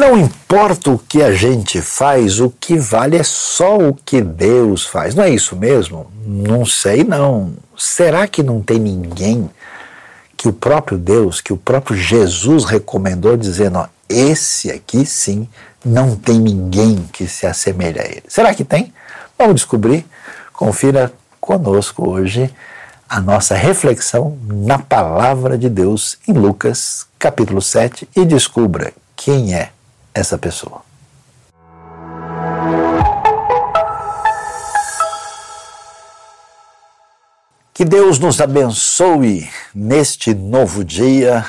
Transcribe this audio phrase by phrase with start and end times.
[0.00, 4.86] Não importa o que a gente faz, o que vale é só o que Deus
[4.86, 5.14] faz.
[5.14, 6.10] Não é isso mesmo?
[6.24, 7.52] Não sei não.
[7.76, 9.50] Será que não tem ninguém
[10.38, 15.46] que o próprio Deus, que o próprio Jesus recomendou dizendo, ó, esse aqui sim
[15.84, 18.22] não tem ninguém que se assemelhe a ele.
[18.26, 18.94] Será que tem?
[19.36, 20.06] Vamos descobrir.
[20.50, 22.50] Confira conosco hoje
[23.06, 29.68] a nossa reflexão na palavra de Deus em Lucas, capítulo 7, e descubra quem é
[30.14, 30.82] essa pessoa.
[37.72, 41.46] Que Deus nos abençoe neste novo dia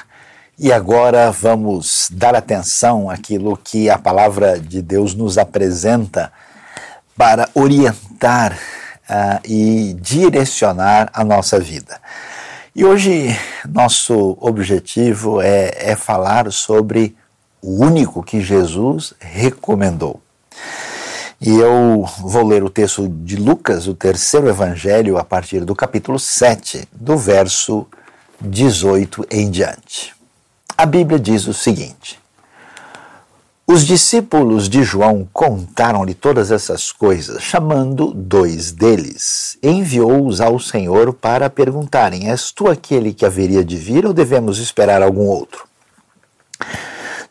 [0.58, 6.32] e agora vamos dar atenção àquilo que a palavra de Deus nos apresenta
[7.18, 12.00] para orientar uh, e direcionar a nossa vida.
[12.74, 13.38] E hoje
[13.68, 17.14] nosso objetivo é, é falar sobre
[17.62, 20.20] o único que Jesus recomendou.
[21.40, 26.20] E eu vou ler o texto de Lucas, o terceiro evangelho, a partir do capítulo
[26.20, 27.88] 7, do verso
[28.40, 30.14] 18 em diante.
[30.78, 32.20] A Bíblia diz o seguinte:
[33.66, 39.58] Os discípulos de João contaram-lhe todas essas coisas, chamando dois deles.
[39.64, 45.02] Enviou-os ao Senhor para perguntarem: És tu aquele que haveria de vir ou devemos esperar
[45.02, 45.71] algum outro?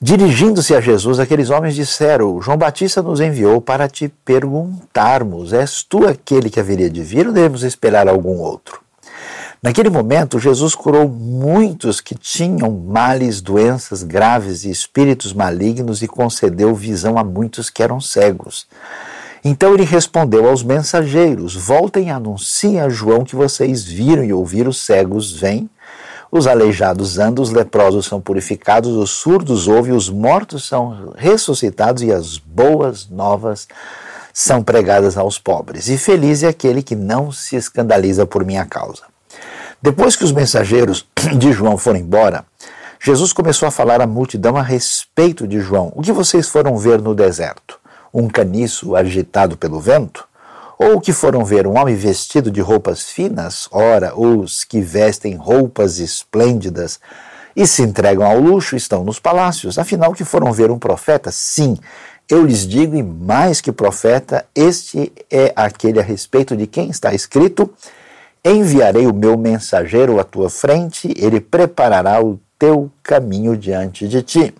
[0.03, 6.07] Dirigindo-se a Jesus, aqueles homens disseram: João Batista nos enviou para te perguntarmos: És tu
[6.07, 8.81] aquele que haveria de vir ou devemos esperar algum outro?
[9.62, 16.75] Naquele momento, Jesus curou muitos que tinham males, doenças graves e espíritos malignos e concedeu
[16.75, 18.67] visão a muitos que eram cegos.
[19.45, 24.70] Então ele respondeu aos mensageiros: Voltem e anunciem a João que vocês viram e ouviram,
[24.70, 25.69] os cegos vêm
[26.31, 32.12] os aleijados andam, os leprosos são purificados, os surdos ouvem, os mortos são ressuscitados e
[32.12, 33.67] as boas novas
[34.33, 35.89] são pregadas aos pobres.
[35.89, 39.02] E feliz é aquele que não se escandaliza por minha causa.
[39.83, 42.45] Depois que os mensageiros de João foram embora,
[43.02, 45.91] Jesus começou a falar à multidão a respeito de João.
[45.97, 47.79] O que vocês foram ver no deserto?
[48.12, 50.29] Um caniço agitado pelo vento?
[50.83, 53.68] Ou que foram ver um homem vestido de roupas finas?
[53.70, 56.98] Ora, os que vestem roupas esplêndidas
[57.55, 59.79] e se entregam ao luxo estão nos palácios.
[59.79, 61.30] Afinal, que foram ver um profeta?
[61.30, 61.77] Sim,
[62.27, 67.12] eu lhes digo, e mais que profeta, este é aquele a respeito de quem está
[67.12, 67.70] escrito:
[68.42, 74.55] Enviarei o meu mensageiro à tua frente, ele preparará o teu caminho diante de ti.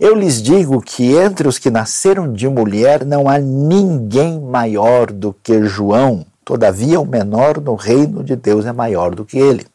[0.00, 5.34] Eu lhes digo que entre os que nasceram de mulher não há ninguém maior do
[5.42, 6.26] que João.
[6.44, 9.66] Todavia, o menor no reino de Deus é maior do que ele.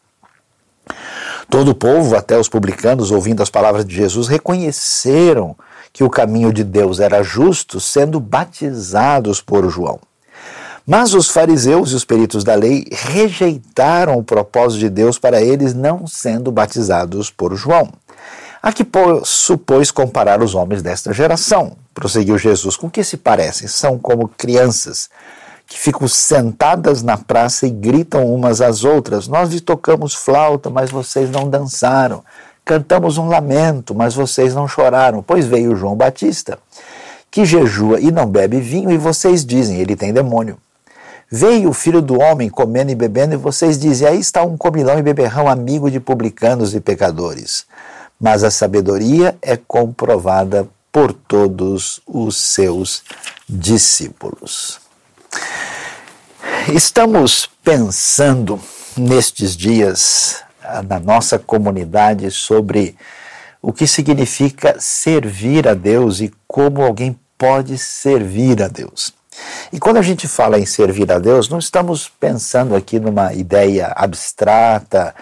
[1.50, 5.56] Todo o povo, até os publicanos, ouvindo as palavras de Jesus, reconheceram
[5.94, 10.00] que o caminho de Deus era justo, sendo batizados por João.
[10.86, 15.74] Mas os fariseus e os peritos da lei rejeitaram o propósito de Deus para eles,
[15.74, 17.92] não sendo batizados por João.
[18.68, 18.86] A que
[19.24, 21.78] supôs comparar os homens desta geração?
[21.94, 22.76] Prosseguiu Jesus.
[22.76, 23.66] Com que se parecem?
[23.66, 25.10] São como crianças
[25.66, 30.92] que ficam sentadas na praça e gritam umas às outras: Nós lhe tocamos flauta, mas
[30.92, 32.26] vocês não dançaram.
[32.66, 35.24] Cantamos um lamento, mas vocês não choraram.
[35.24, 36.60] Pois veio João Batista,
[37.32, 40.58] que jejua e não bebe vinho, e vocês dizem: Ele tem demônio.
[41.32, 45.00] Veio o filho do homem comendo e bebendo, e vocês dizem: Aí está um comilão
[45.00, 47.66] e beberrão, amigo de publicanos e pecadores
[48.20, 53.04] mas a sabedoria é comprovada por todos os seus
[53.48, 54.80] discípulos.
[56.74, 58.60] Estamos pensando
[58.98, 62.96] nestes dias ah, na nossa comunidade sobre
[63.62, 69.14] o que significa servir a Deus e como alguém pode servir a Deus.
[69.72, 73.94] E quando a gente fala em servir a Deus, não estamos pensando aqui numa ideia
[73.96, 75.14] abstrata,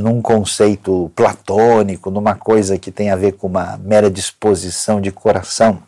[0.00, 5.82] num conceito platônico, numa coisa que tem a ver com uma mera disposição de coração.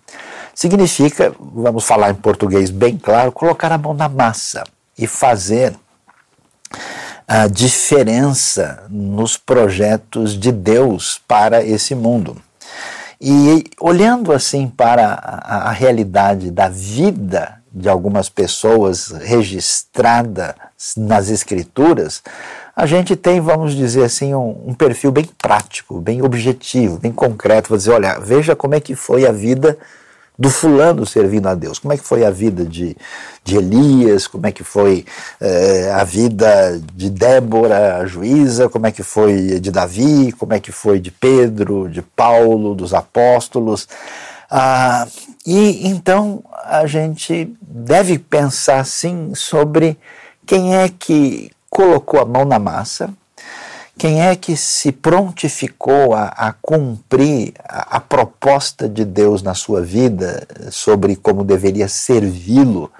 [0.55, 4.65] Significa, vamos falar em português bem claro, colocar a mão na massa
[4.99, 5.75] e fazer
[7.27, 12.37] a diferença nos projetos de Deus para esse mundo.
[13.21, 20.55] E olhando assim para a, a realidade da vida de algumas pessoas registrada
[20.97, 22.23] nas Escrituras,
[22.75, 27.69] a gente tem, vamos dizer assim, um, um, perfil bem prático, bem objetivo, bem concreto.
[27.69, 29.79] Vou dizer, olha, veja como é que foi a vida
[30.39, 31.79] do fulano servindo a Deus.
[31.79, 32.97] Como é que foi a vida de,
[33.45, 35.05] de Elias, como é que foi
[35.41, 40.61] eh, a vida de Débora, a juíza, como é que foi de Davi, como é
[40.61, 43.87] que foi de Pedro, de Paulo, dos apóstolos.
[44.55, 45.09] Ah,
[45.47, 49.99] e então a gente deve pensar sim sobre
[50.45, 53.09] quem é que colocou a mão na massa,
[53.97, 59.81] quem é que se prontificou a, a cumprir a, a, proposta de Deus na sua
[59.81, 62.93] vida sobre como deveria servi-lo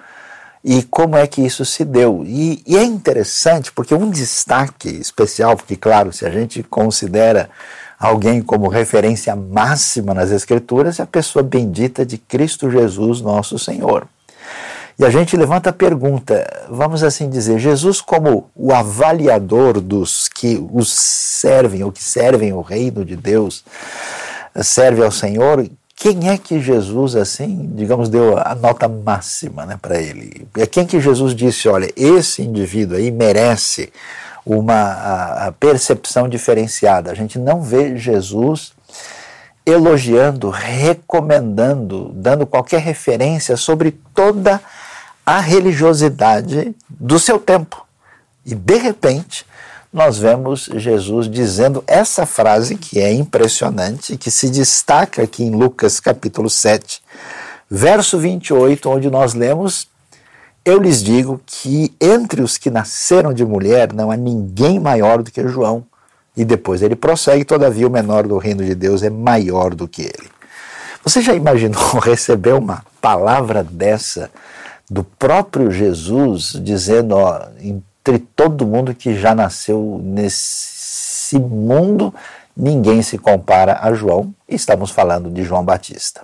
[0.63, 2.23] e como é que isso se deu?
[2.25, 7.47] E, e, é interessante porque um destaque especial, porque, claro, se a gente considera
[8.07, 14.05] alguém como referência máxima nas Escrituras, é a pessoa bendita de Cristo Jesus, nosso Senhor.
[14.99, 20.61] E a gente levanta a pergunta, vamos assim dizer, Jesus como o avaliador dos que
[20.71, 23.63] os servem, ou que servem o reino de Deus,
[24.61, 25.65] serve ao Senhor,
[25.95, 30.45] quem é que Jesus, assim, digamos, deu a nota máxima né, para ele?
[30.57, 33.91] É quem que Jesus disse, olha, esse indivíduo aí merece
[34.45, 37.11] uma a, a percepção diferenciada.
[37.11, 38.73] A gente não vê Jesus
[39.65, 44.61] elogiando, recomendando, dando qualquer referência sobre toda
[45.25, 47.85] a religiosidade do seu tempo.
[48.45, 49.45] E de repente,
[49.91, 55.99] nós vemos Jesus dizendo essa frase que é impressionante, que se destaca aqui em Lucas
[55.99, 57.01] capítulo 7,
[57.69, 59.87] verso 28, onde nós lemos:
[60.65, 65.31] Eu lhes digo que entre os que nasceram de mulher não há ninguém maior do
[65.31, 65.83] que João.
[66.35, 70.03] E depois ele prossegue: Todavia, o menor do reino de Deus é maior do que
[70.03, 70.31] ele.
[71.03, 74.31] Você já imaginou receber uma palavra dessa
[74.89, 82.13] do próprio Jesus dizendo, ó, entre todo mundo que já nasceu nesse mundo,
[82.55, 86.21] ninguém se compara a João, e estamos falando de João Batista.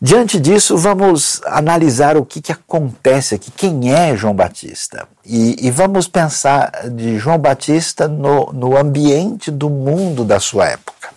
[0.00, 5.08] Diante disso, vamos analisar o que, que acontece aqui, quem é João Batista.
[5.26, 11.08] E, e vamos pensar de João Batista no, no ambiente do mundo da sua época.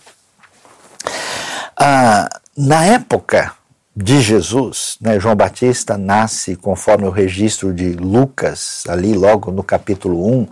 [1.76, 3.52] Ah, na época
[3.94, 10.26] de Jesus, né, João Batista nasce conforme o registro de Lucas, ali logo no capítulo
[10.40, 10.48] 1,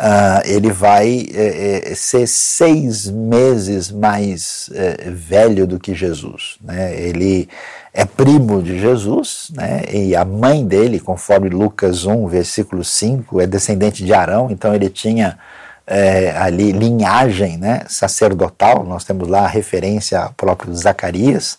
[0.00, 6.56] uh, ele vai é, é, ser seis meses mais é, velho do que Jesus.
[6.62, 6.98] Né?
[6.98, 7.48] Ele
[7.92, 9.82] é primo de Jesus, né?
[9.92, 14.88] e a mãe dele, conforme Lucas 1, versículo 5, é descendente de Arão, então ele
[14.88, 15.38] tinha
[15.86, 21.58] é, ali linhagem né, sacerdotal, nós temos lá a referência ao próprio Zacarias.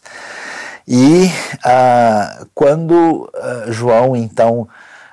[0.88, 1.30] E
[1.64, 4.68] ah, quando ah, João então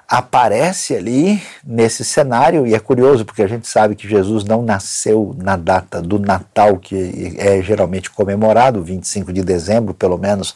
[0.09, 5.37] aparece ali nesse cenário, e é curioso porque a gente sabe que Jesus não nasceu
[5.37, 10.55] na data do Natal, que é geralmente comemorado, 25 de dezembro, pelo menos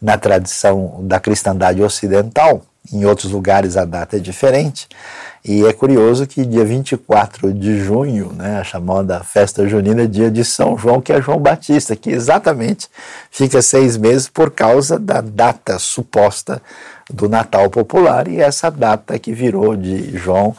[0.00, 2.62] na tradição da cristandade ocidental.
[2.90, 4.88] Em outros lugares a data é diferente.
[5.44, 10.30] E é curioso que dia 24 de junho, né, a chamada festa junina, é dia
[10.30, 12.88] de São João, que é João Batista, que exatamente
[13.28, 16.62] fica seis meses por causa da data suposta
[17.12, 20.54] do Natal popular e essa data que virou de João,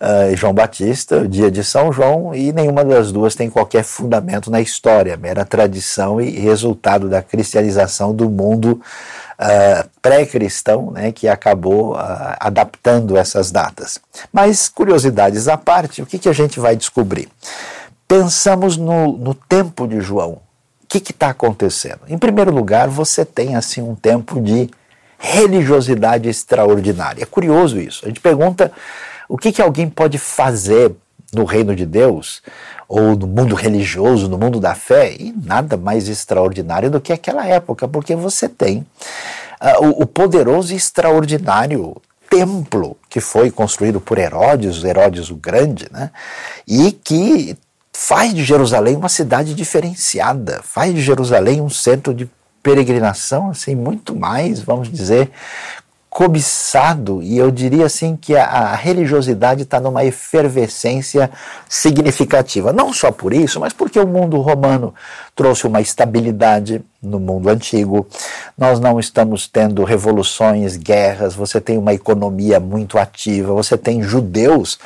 [0.00, 4.60] uh, João Batista, dia de São João, e nenhuma das duas tem qualquer fundamento na
[4.60, 8.80] história, mera tradição e resultado da cristianização do mundo
[9.38, 11.98] uh, pré-cristão, né, que acabou uh,
[12.40, 13.98] adaptando essas datas.
[14.32, 17.28] Mas, curiosidades à parte, o que, que a gente vai descobrir?
[18.06, 20.40] Pensamos no, no tempo de João.
[20.82, 22.00] O que está acontecendo?
[22.08, 24.70] Em primeiro lugar, você tem assim um tempo de
[25.18, 27.22] religiosidade extraordinária.
[27.22, 28.04] É curioso isso.
[28.04, 28.70] A gente pergunta
[29.28, 30.94] o que, que alguém pode fazer
[31.34, 32.42] no reino de Deus,
[32.88, 37.46] ou no mundo religioso, no mundo da fé, e nada mais extraordinário do que aquela
[37.46, 38.86] época, porque você tem
[39.60, 41.96] uh, o, poderoso e extraordinário
[42.28, 46.10] templo que foi construído por Herodes, Herodes o Grande, né?
[46.66, 47.56] e que
[47.92, 52.28] faz de Jerusalém uma cidade diferenciada, faz de Jerusalém um centro de
[52.62, 55.30] peregrinação, assim, muito mais, vamos dizer,
[56.14, 61.28] cobiçado, e eu diria assim que a, a religiosidade está numa efervescência
[61.68, 62.72] significativa.
[62.72, 64.94] Não só por isso, mas porque o mundo romano
[65.34, 68.06] trouxe uma estabilidade no mundo antigo.
[68.56, 74.78] Nós não estamos tendo revoluções, guerras, você tem uma economia muito ativa, você tem judeus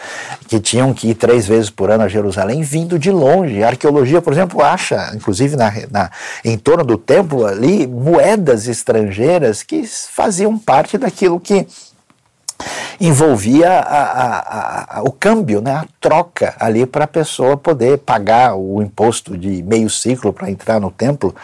[0.48, 3.62] que tinham que ir três vezes por ano a Jerusalém vindo de longe.
[3.62, 6.10] A arqueologia, por exemplo, acha, inclusive na, na,
[6.44, 11.66] em torno do templo ali, moedas estrangeiras que faziam parte daquilo que
[13.00, 18.56] envolvia a, a, a, o câmbio, né, a troca ali para a pessoa poder pagar
[18.56, 21.34] o imposto de meio ciclo para entrar no templo.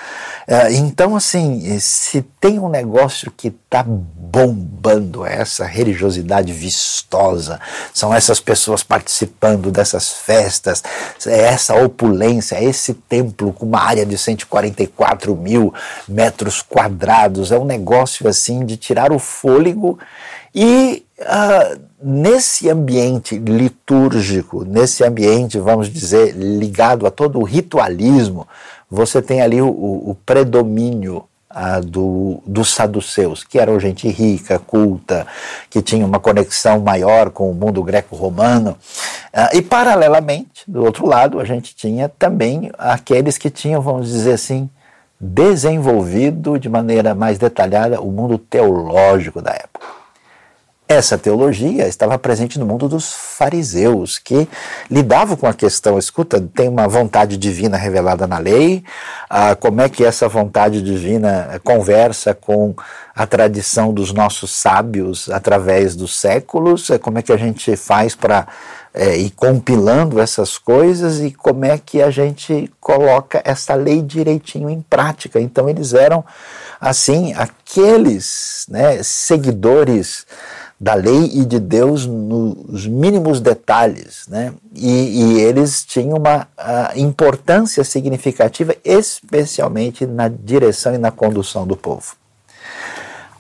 [0.47, 7.61] É, então, assim, se tem um negócio que está bombando, é essa religiosidade vistosa,
[7.93, 10.83] são essas pessoas participando dessas festas,
[11.27, 15.73] é essa opulência, é esse templo com uma área de 144 mil
[16.09, 19.99] metros quadrados, é um negócio assim de tirar o fôlego
[20.55, 28.47] e uh, nesse ambiente litúrgico, nesse ambiente, vamos dizer, ligado a todo o ritualismo,
[28.91, 35.27] você tem ali o, o predomínio uh, do, dos saduceus, que eram gente rica, culta,
[35.71, 38.77] que tinha uma conexão maior com o mundo greco-romano.
[39.33, 44.33] Uh, e, paralelamente, do outro lado, a gente tinha também aqueles que tinham, vamos dizer
[44.33, 44.69] assim,
[45.19, 50.04] desenvolvido de maneira mais detalhada o mundo teológico da época.
[50.87, 54.47] Essa teologia estava presente no mundo dos fariseus, que
[54.91, 58.85] lidavam com a questão: escuta, tem uma vontade divina revelada na lei,
[59.31, 62.75] ah, como é que essa vontade divina conversa com
[63.17, 66.91] a tradição dos nossos sábios através dos séculos?
[67.01, 68.47] Como é que a gente faz para
[68.93, 74.69] é, ir compilando essas coisas e como é que a gente coloca essa lei direitinho
[74.69, 75.41] em prática?
[75.41, 76.25] Então, eles eram,
[76.81, 80.27] assim, aqueles né, seguidores
[80.79, 84.53] da lei e de Deus nos mínimos detalhes, né?
[84.75, 86.49] E, e eles tinham uma
[86.97, 92.17] importância significativa, especialmente na direção e na condução do povo.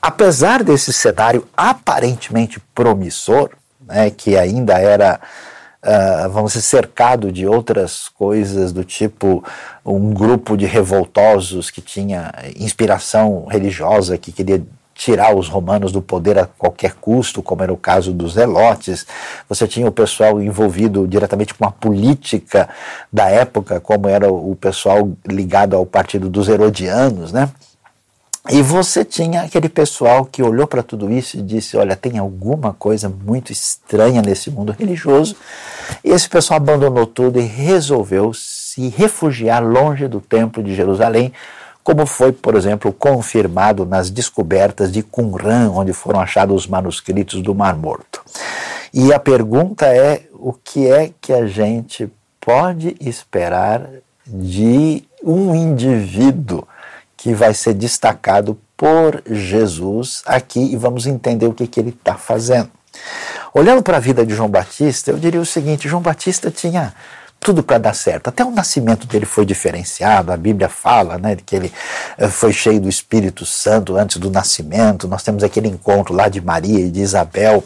[0.00, 3.50] Apesar desse cenário aparentemente promissor,
[3.86, 5.20] né, que ainda era
[5.84, 9.44] Uh, vamos dizer, cercado de outras coisas do tipo
[9.84, 16.38] um grupo de revoltosos que tinha inspiração religiosa, que queria tirar os romanos do poder
[16.38, 19.06] a qualquer custo, como era o caso dos zelotes.
[19.48, 22.68] Você tinha o pessoal envolvido diretamente com a política
[23.12, 27.50] da época, como era o pessoal ligado ao partido dos herodianos, né?
[28.50, 32.74] E você tinha aquele pessoal que olhou para tudo isso e disse: Olha, tem alguma
[32.74, 35.34] coisa muito estranha nesse mundo religioso.
[36.04, 41.32] E esse pessoal abandonou tudo e resolveu se refugiar longe do Templo de Jerusalém
[41.84, 47.54] como foi, por exemplo, confirmado nas descobertas de Qumran, onde foram achados os manuscritos do
[47.54, 48.24] Mar Morto.
[48.92, 52.10] E a pergunta é: o que é que a gente
[52.40, 53.86] pode esperar
[54.26, 56.66] de um indivíduo
[57.16, 62.14] que vai ser destacado por Jesus aqui e vamos entender o que, que ele está
[62.14, 62.70] fazendo?
[63.52, 66.94] Olhando para a vida de João Batista, eu diria o seguinte: João Batista tinha
[67.44, 68.28] tudo para dar certo.
[68.28, 71.70] Até o nascimento dele foi diferenciado, a Bíblia fala né, que ele
[72.16, 75.06] eh, foi cheio do Espírito Santo antes do nascimento.
[75.06, 77.62] Nós temos aquele encontro lá de Maria e de Isabel.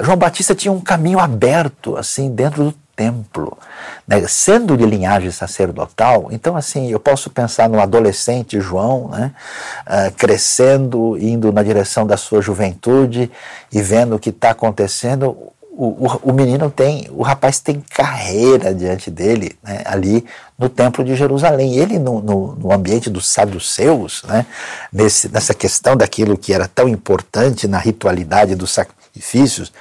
[0.00, 3.56] João Batista tinha um caminho aberto, assim, dentro do templo,
[4.06, 9.30] né, sendo de linhagem sacerdotal, então assim, eu posso pensar no adolescente João, né,
[9.86, 13.30] uh, crescendo, indo na direção da sua juventude
[13.70, 18.74] e vendo o que está acontecendo, o, o, o, menino tem, o rapaz tem carreira
[18.74, 20.24] diante dele, né, ali
[20.58, 21.76] no Templo de Jerusalém.
[21.76, 24.44] Ele, no, no, no ambiente dos saduceus, né,
[24.92, 29.72] nesse, nessa questão daquilo que era tão importante na ritualidade dos sacrifícios,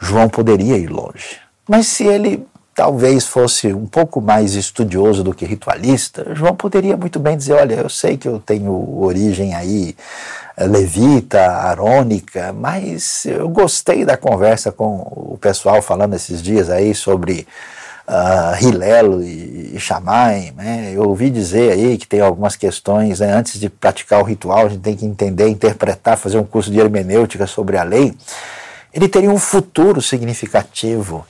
[0.00, 1.36] João poderia ir longe.
[1.68, 7.20] Mas se ele talvez fosse um pouco mais estudioso do que ritualista, João poderia muito
[7.20, 9.94] bem dizer: olha, eu sei que eu tenho origem aí
[10.58, 17.46] levita, arônica, mas eu gostei da conversa com o pessoal falando esses dias aí sobre
[18.06, 20.92] uh, Hilelo e, e né?
[20.94, 23.32] Eu ouvi dizer aí que tem algumas questões, né?
[23.32, 26.78] antes de praticar o ritual, a gente tem que entender, interpretar, fazer um curso de
[26.78, 28.14] hermenêutica sobre a lei.
[28.92, 31.26] Ele teria um futuro significativo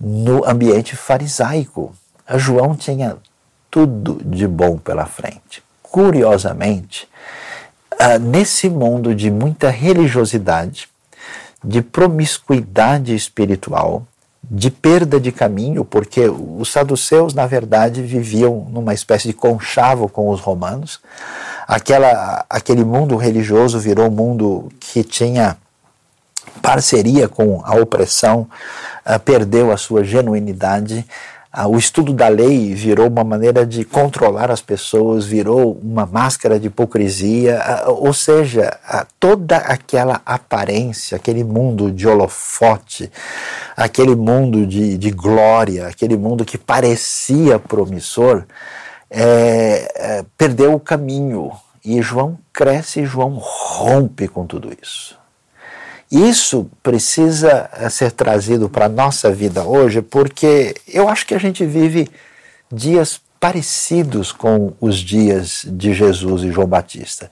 [0.00, 1.94] no ambiente farisaico.
[2.26, 3.16] A João tinha
[3.70, 5.62] tudo de bom pela frente.
[5.82, 7.08] Curiosamente,
[7.98, 10.88] ah, nesse mundo de muita religiosidade,
[11.64, 14.06] de promiscuidade espiritual,
[14.48, 20.28] de perda de caminho, porque os saduceus, na verdade, viviam numa espécie de conchavo com
[20.30, 21.00] os romanos.
[21.66, 25.56] Aquela, aquele mundo religioso virou um mundo que tinha
[26.62, 28.48] parceria com a opressão,
[29.04, 31.04] uh, perdeu a sua genuinidade
[31.58, 36.60] ah, o estudo da lei virou uma maneira de controlar as pessoas, virou uma máscara
[36.60, 43.10] de hipocrisia, ah, ou seja, ah, toda aquela aparência, aquele mundo de holofote,
[43.74, 48.44] aquele mundo de, de glória, aquele mundo que parecia promissor,
[49.10, 51.52] é, é, perdeu o caminho.
[51.82, 55.16] E João cresce João rompe com tudo isso.
[56.10, 61.38] Isso precisa eh, ser trazido para a nossa vida hoje, porque eu acho que a
[61.38, 62.08] gente vive
[62.72, 67.30] dias parecidos com os dias de Jesus e João Batista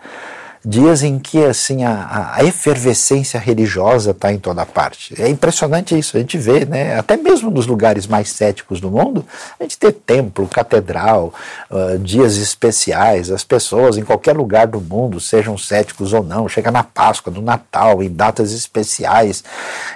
[0.65, 5.21] dias em que assim a, a efervescência religiosa está em toda parte.
[5.21, 6.99] É impressionante isso, a gente vê, né?
[6.99, 9.27] Até mesmo nos lugares mais céticos do mundo,
[9.61, 11.35] a gente tem templo, catedral,
[11.71, 16.71] uh, dias especiais, as pessoas em qualquer lugar do mundo, sejam céticos ou não, chega
[16.71, 19.45] na Páscoa, no Natal, em datas especiais.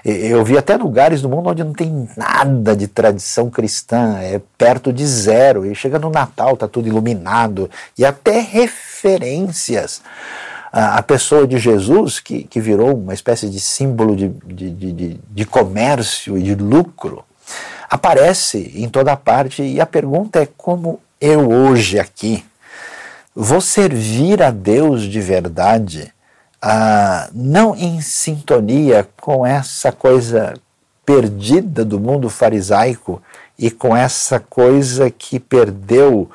[0.05, 4.93] Eu vi até lugares do mundo onde não tem nada de tradição cristã, é perto
[4.93, 10.03] de zero, e chega no Natal, está tudo iluminado, e até referências
[10.73, 15.45] a, pessoa de Jesus, que, que virou uma espécie de símbolo de, de, de, de
[15.45, 17.25] comércio e de lucro,
[17.89, 22.45] aparece em toda parte e a pergunta é como eu hoje aqui
[23.41, 26.13] vou servir a Deus de verdade,
[26.61, 30.55] ah, não em sintonia com essa coisa
[31.07, 33.23] perdida do mundo farisaico
[33.57, 36.29] e com essa coisa que perdeu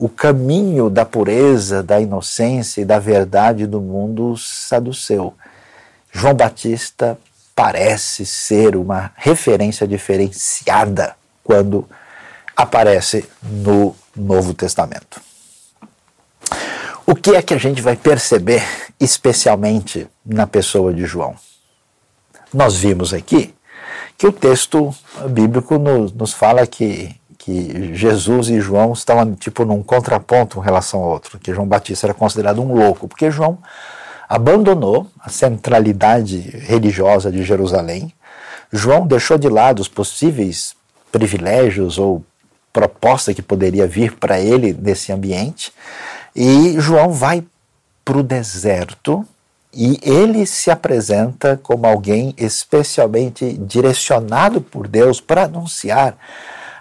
[0.00, 5.34] o caminho da pureza, da inocência e da verdade do mundo saduceu.
[6.10, 7.18] João Batista
[7.54, 11.14] parece ser uma referência diferenciada
[11.44, 11.86] quando
[12.56, 15.20] aparece no Novo Testamento.
[17.06, 18.62] O que é que a gente vai perceber
[18.98, 21.36] especialmente na pessoa de João?
[22.54, 23.54] Nós vimos aqui
[24.16, 24.94] que o texto
[25.28, 31.00] bíblico nos, nos fala que que Jesus e João estavam tipo num contraponto em relação
[31.00, 33.58] ao outro, que João Batista era considerado um louco, porque João
[34.28, 38.12] abandonou a centralidade religiosa de Jerusalém.
[38.70, 40.76] João deixou de lado os possíveis
[41.10, 42.22] privilégios ou
[42.72, 45.72] proposta que poderia vir para ele nesse ambiente,
[46.36, 47.42] e João vai
[48.04, 49.26] para o deserto
[49.72, 56.16] e ele se apresenta como alguém especialmente direcionado por Deus para anunciar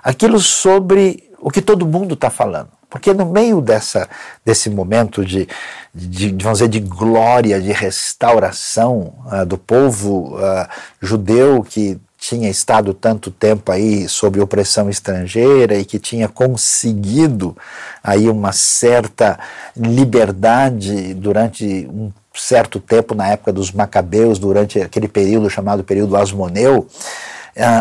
[0.03, 2.69] aquilo sobre o que todo mundo está falando.
[2.89, 4.09] Porque no meio dessa,
[4.43, 5.47] desse momento de,
[5.93, 10.67] de, de, vamos dizer, de glória, de restauração uh, do povo uh,
[10.99, 17.55] judeu que tinha estado tanto tempo aí sob opressão estrangeira e que tinha conseguido
[18.03, 19.39] aí uma certa
[19.75, 26.87] liberdade durante um certo tempo na época dos macabeus, durante aquele período chamado período asmoneu,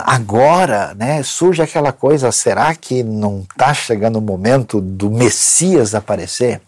[0.04, 6.60] agora né, surge aquela coisa: será que não está chegando o momento do Messias aparecer?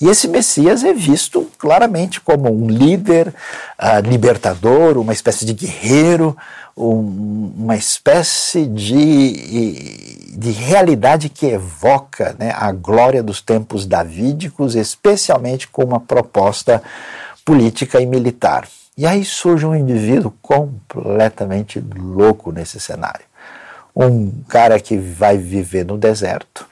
[0.00, 6.36] E esse Messias é visto claramente como um líder uh, libertador, uma espécie de guerreiro,
[6.76, 15.68] um, uma espécie de, de realidade que evoca né, a glória dos tempos davídicos, especialmente
[15.68, 16.82] com uma proposta
[17.44, 18.66] política e militar.
[19.00, 23.24] E aí surge um indivíduo completamente louco nesse cenário.
[23.96, 26.66] Um cara que vai viver no deserto,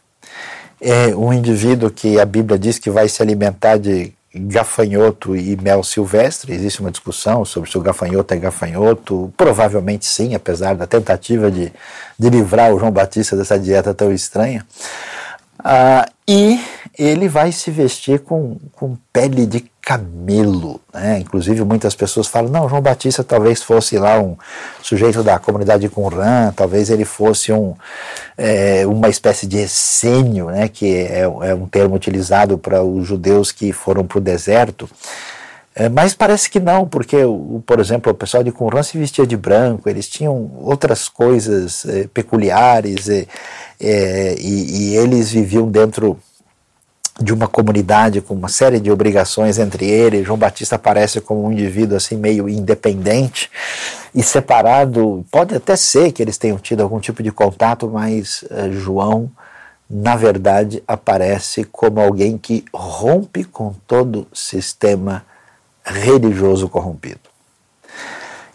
[0.79, 5.83] é um indivíduo que a Bíblia diz que vai se alimentar de gafanhoto e mel
[5.83, 6.53] silvestre.
[6.53, 9.33] Existe uma discussão sobre se o gafanhoto é gafanhoto.
[9.35, 11.73] Provavelmente sim, apesar da tentativa de,
[12.19, 14.67] de livrar o João Batista dessa dieta tão estranha.
[15.65, 16.61] Ah, e
[16.99, 20.81] ele vai se vestir com, com pele de camelo.
[20.93, 21.21] Né?
[21.21, 24.37] Inclusive, muitas pessoas falam: não, João Batista talvez fosse lá um
[24.83, 27.75] sujeito da comunidade de Qumran, talvez ele fosse um,
[28.37, 30.69] é, uma espécie de essênio, né?
[30.69, 34.91] que é, é um termo utilizado para os judeus que foram para o deserto.
[35.75, 39.25] É, mas parece que não, porque, o, por exemplo, o pessoal de Qumran se vestia
[39.25, 43.27] de branco, eles tinham outras coisas é, peculiares é,
[43.81, 46.19] e, e eles viviam dentro
[47.21, 50.23] de uma comunidade com uma série de obrigações entre ele.
[50.23, 53.51] João Batista aparece como um indivíduo assim meio independente
[54.15, 55.25] e separado.
[55.31, 59.31] Pode até ser que eles tenham tido algum tipo de contato, mas uh, João,
[59.91, 65.25] na verdade, aparece como alguém que rompe com todo sistema
[65.85, 67.21] religioso corrompido.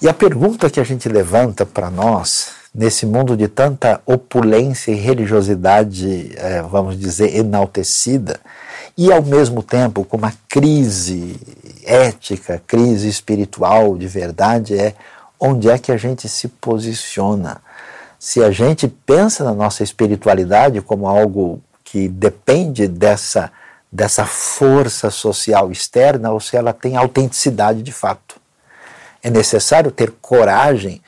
[0.01, 4.95] E a pergunta que a gente levanta para nós nesse mundo de tanta opulência e
[4.95, 8.39] religiosidade, é, vamos dizer, enaltecida,
[8.97, 11.39] e ao mesmo tempo com uma crise
[11.85, 14.95] ética, crise espiritual de verdade, é
[15.39, 17.61] onde é que a gente se posiciona.
[18.17, 23.51] Se a gente pensa na nossa espiritualidade como algo que depende dessa,
[23.91, 28.37] dessa força social externa ou se ela tem autenticidade de fato.
[29.21, 31.01] É necessário ter coragem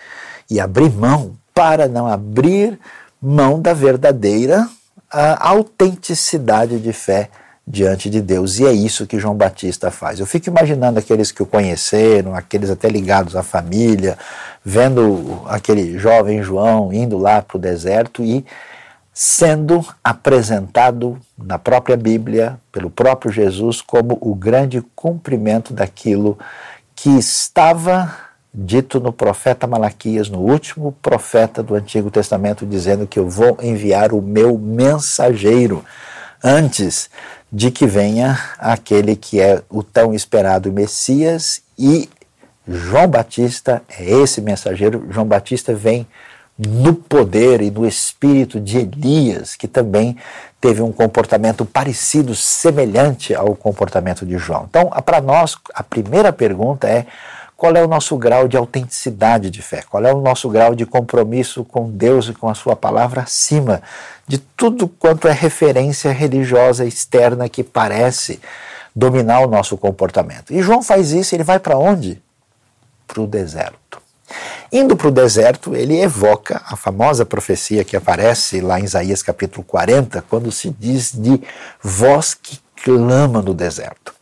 [0.50, 2.78] e abrir mão para não abrir
[3.22, 4.70] mão da verdadeira
[5.40, 7.30] autenticidade de fé
[7.66, 8.60] diante de Deus.
[8.60, 10.20] E é isso que João Batista faz.
[10.20, 14.18] Eu fico imaginando aqueles que o conheceram, aqueles até ligados à família,
[14.64, 18.46] vendo aquele jovem João indo lá para o deserto e
[19.14, 26.38] sendo apresentado na própria Bíblia, pelo próprio Jesus, como o grande cumprimento daquilo
[26.94, 28.14] que estava
[28.58, 34.14] dito no profeta Malaquias, no último profeta do Antigo Testamento, dizendo que eu vou enviar
[34.14, 35.84] o meu mensageiro
[36.42, 37.10] antes
[37.52, 42.10] de que venha aquele que é o tão esperado Messias e
[42.68, 45.06] João Batista é esse mensageiro.
[45.10, 46.08] João Batista vem
[46.58, 50.18] no poder e no espírito de Elias, que também
[50.60, 54.66] teve um comportamento parecido, semelhante ao comportamento de João.
[54.70, 57.06] Então, para nós, a primeira pergunta é:
[57.66, 59.82] qual é o nosso grau de autenticidade de fé?
[59.90, 63.82] Qual é o nosso grau de compromisso com Deus e com a Sua palavra acima
[64.28, 68.40] de tudo quanto é referência religiosa externa que parece
[68.96, 70.54] dominar o nosso comportamento?
[70.54, 72.22] E João faz isso, ele vai para onde?
[73.08, 74.00] Para o deserto.
[74.72, 79.64] Indo para o deserto, ele evoca a famosa profecia que aparece lá em Isaías capítulo
[79.64, 81.42] 40, quando se diz de
[81.82, 84.14] voz que clama no deserto.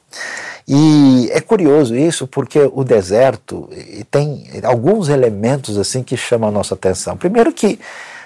[0.67, 3.69] E é curioso isso porque o deserto
[4.09, 7.17] tem alguns elementos assim que chamam a nossa atenção.
[7.17, 7.79] Primeiro que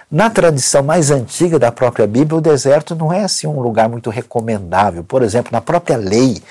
[0.10, 4.10] na tradição mais antiga da própria Bíblia, o deserto não é assim um lugar muito
[4.10, 5.04] recomendável.
[5.04, 6.41] Por exemplo, na própria lei,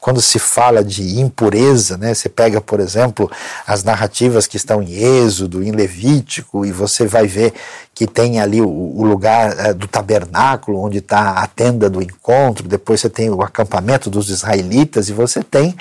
[0.00, 3.30] quando se fala de impureza, né, você pega, por exemplo,
[3.64, 7.54] as narrativas que estão em Êxodo, em Levítico, e você vai ver
[7.94, 12.66] que tem ali o, o lugar é, do tabernáculo, onde está a tenda do encontro,
[12.66, 15.76] depois você tem o acampamento dos israelitas, e você tem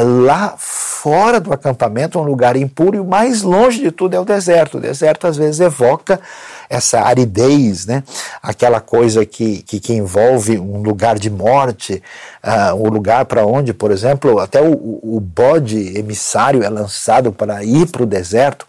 [0.00, 4.24] lá fora do acampamento um lugar impuro, e o mais longe de tudo é o
[4.24, 4.78] deserto.
[4.78, 6.20] O deserto às vezes evoca
[6.68, 8.02] essa aridez, né?
[8.42, 12.02] aquela coisa que, que, que envolve um lugar de morte,
[12.42, 14.72] uh, um lugar para onde, por exemplo, até o,
[15.02, 18.66] o bode emissário é lançado para ir para o deserto.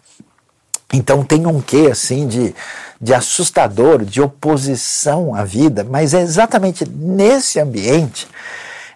[0.92, 2.54] Então tem um quê assim de,
[3.00, 8.28] de assustador, de oposição à vida, mas é exatamente nesse ambiente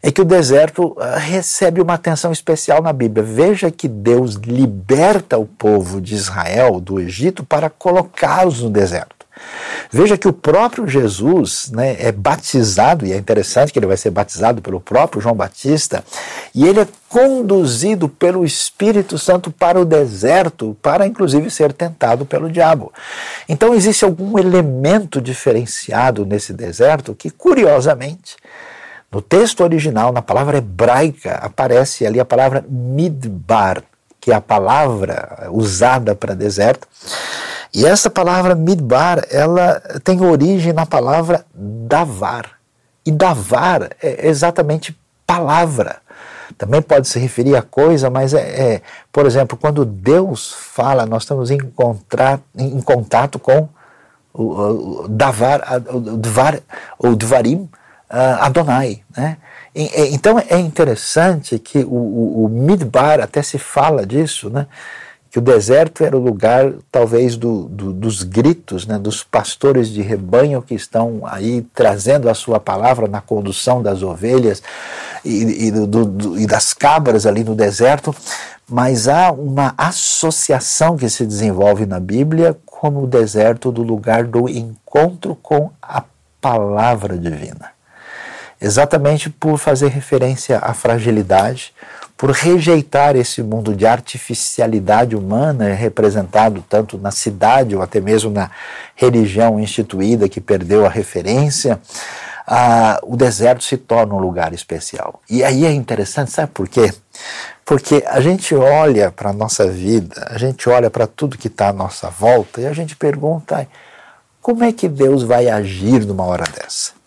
[0.03, 3.23] é que o deserto ah, recebe uma atenção especial na Bíblia.
[3.23, 9.23] Veja que Deus liberta o povo de Israel do Egito para colocá-los no deserto.
[9.91, 14.11] Veja que o próprio Jesus né, é batizado, e é interessante que ele vai ser
[14.11, 16.05] batizado pelo próprio João Batista,
[16.55, 22.51] e ele é conduzido pelo Espírito Santo para o deserto, para inclusive ser tentado pelo
[22.51, 22.93] diabo.
[23.49, 28.37] Então existe algum elemento diferenciado nesse deserto que, curiosamente,
[29.13, 33.83] no texto original, na palavra hebraica, aparece ali a palavra midbar,
[34.19, 36.89] que é a palavra usada para deserto.
[37.75, 42.53] E essa palavra midbar, ela tem origem na palavra davar.
[43.05, 44.97] E davar é exatamente
[45.27, 45.97] palavra.
[46.57, 51.25] Também pode se referir a coisa, mas é, é por exemplo, quando Deus fala, nós
[51.25, 51.59] estamos em,
[52.57, 53.69] em contato com
[54.33, 56.61] o, o davar, o, dvar,
[56.99, 57.69] o dvarim,
[58.13, 59.01] Adonai.
[59.17, 59.39] Né?
[59.75, 64.67] Então é interessante que o, o, o, Midbar até se fala disso, né?
[65.31, 68.99] que o deserto era o lugar talvez do, do, dos gritos né?
[68.99, 74.63] dos pastores de rebanho que estão aí trazendo a sua palavra na condução das ovelhas
[75.25, 78.15] e, e, do, e das cabras ali no deserto,
[78.69, 84.51] mas há uma associação que se desenvolve na Bíblia como o deserto do lugar do
[84.51, 86.05] encontro com a
[86.43, 87.72] palavra divina
[88.63, 91.75] exatamente por fazer referência à fragilidade,
[92.17, 98.49] por rejeitar esse mundo de artificialidade humana representado tanto na cidade ou até mesmo na
[98.95, 101.81] religião instituída que perdeu a referência,
[102.47, 105.21] ah, o deserto se torna um lugar especial.
[105.29, 106.93] E aí é interessante, sabe por quê?
[107.65, 111.69] Porque a gente olha para a nossa vida, a gente olha para tudo que está
[111.69, 113.67] à nossa volta e a gente pergunta
[114.41, 117.02] como é que Deus vai agir numa hora dessa?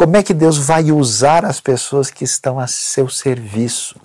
[0.00, 4.00] Como é que Deus vai usar as pessoas que estão a seu serviço?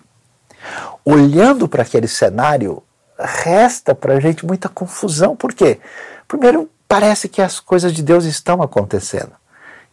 [1.05, 2.84] Olhando para aquele cenário,
[3.17, 5.38] resta para a gente muita confusão.
[5.38, 5.79] Por quê?
[6.27, 9.31] Primeiro, parece que as coisas de Deus estão acontecendo.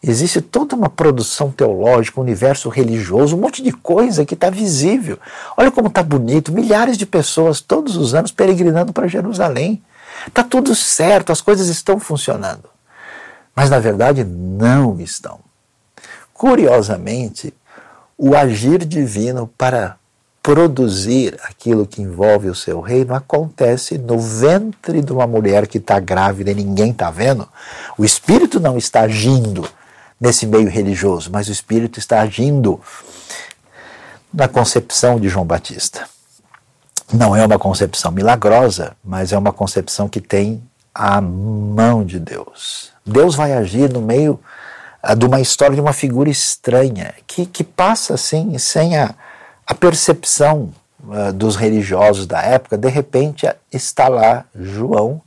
[0.02, 5.20] Existe toda uma produção teológica, um universo religioso, um monte de coisa que está visível.
[5.56, 9.80] Olha como está bonito, milhares de pessoas todos os anos peregrinando para Jerusalém.
[10.26, 12.68] Está tudo certo, as coisas estão funcionando.
[13.54, 15.51] Mas na verdade não estão.
[16.42, 17.54] Curiosamente,
[18.18, 19.94] o agir divino para
[20.42, 26.00] produzir aquilo que envolve o seu reino acontece no ventre de uma mulher que está
[26.00, 27.48] grávida e ninguém está vendo.
[27.96, 29.70] O Espírito não está agindo
[30.20, 32.80] nesse meio religioso, mas o Espírito está agindo
[34.34, 36.08] na concepção de João Batista.
[37.12, 40.60] Não é uma concepção milagrosa, mas é uma concepção que tem
[40.92, 42.90] a mão de Deus.
[43.06, 44.40] Deus vai agir no meio
[45.16, 49.14] de uma história de uma figura estranha, que, que passa assim, sem a,
[49.66, 52.78] a percepção uh, dos religiosos da época.
[52.78, 55.20] De repente está lá João,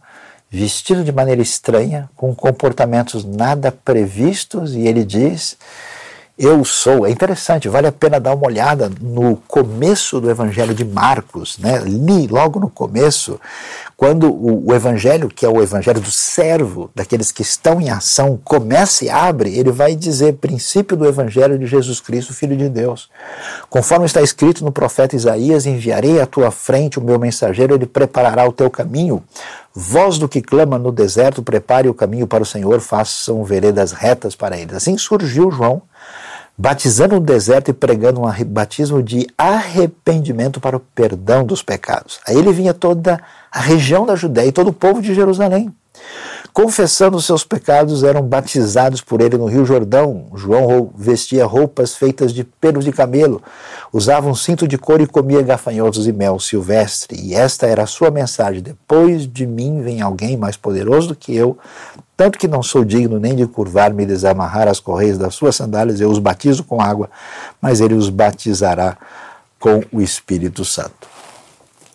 [0.50, 5.58] vestido de maneira estranha, com comportamentos nada previstos, e ele diz
[6.38, 7.06] eu sou.
[7.06, 11.80] É interessante, vale a pena dar uma olhada no começo do Evangelho de Marcos, né?
[11.80, 13.40] Li logo no começo,
[13.96, 18.38] quando o, o, Evangelho, que é o Evangelho do servo, daqueles que estão em ação,
[18.44, 23.10] começa e abre, ele vai dizer princípio do Evangelho de Jesus Cristo, Filho de Deus.
[23.70, 28.46] Conforme está escrito no profeta Isaías: enviarei à tua frente o meu mensageiro, ele preparará
[28.46, 29.24] o teu caminho.
[29.74, 34.36] Voz do que clama no deserto, prepare o caminho para o Senhor, façam veredas retas
[34.36, 34.74] para eles.
[34.74, 35.82] Assim surgiu João
[36.58, 42.20] batizando no deserto e pregando um batismo de arrependimento para o perdão dos pecados.
[42.28, 45.74] Aí ele vinha toda a região da Judéia e todo o povo de Jerusalém.
[46.56, 50.28] Confessando seus pecados, eram batizados por ele no Rio Jordão.
[50.36, 53.44] João vestia roupas feitas de pelos de camelo,
[53.92, 57.20] usava um cinto de couro e comia gafanhotos e mel silvestre.
[57.22, 61.36] E esta era a sua mensagem: Depois de mim vem alguém mais poderoso do que
[61.36, 61.58] eu,
[62.16, 66.00] tanto que não sou digno nem de curvar-me e desamarrar as correias das suas sandálias,
[66.00, 67.10] eu os batizo com água,
[67.62, 68.98] mas ele os batizará
[69.60, 71.10] com o Espírito Santo.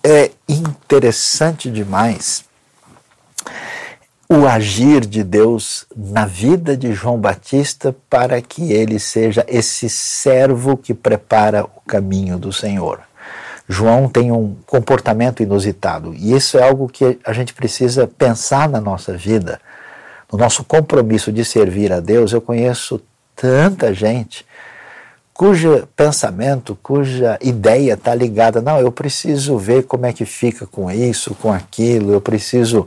[0.05, 2.50] É interessante demais
[4.33, 10.77] o agir de Deus na vida de João Batista para que ele seja esse servo
[10.77, 13.01] que prepara o caminho do Senhor.
[13.69, 18.81] João tem um comportamento inusitado e isso é algo que a gente precisa pensar na
[18.81, 19.61] nossa vida
[20.31, 23.01] no nosso compromisso de servir a Deus, eu conheço
[23.35, 24.47] tanta gente
[25.35, 30.89] cujo pensamento, cuja ideia está ligada, não, eu preciso ver como é que fica com
[30.89, 32.87] isso, com aquilo, eu preciso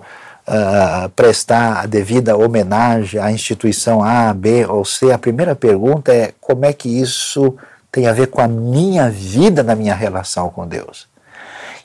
[1.15, 5.11] prestar a devida homenagem à instituição A, B ou C.
[5.11, 7.55] A primeira pergunta é como é que isso
[7.91, 11.07] tem a ver com a minha vida na minha relação com Deus.